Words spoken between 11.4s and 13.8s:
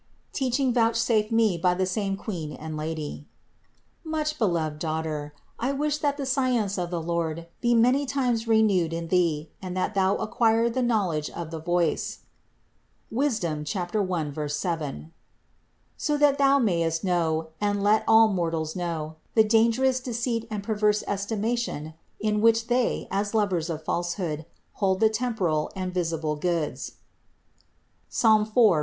the voice (Wis. 1, 7),